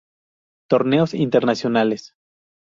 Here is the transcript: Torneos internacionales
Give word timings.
Torneos 0.67 1.13
internacionales 1.13 2.15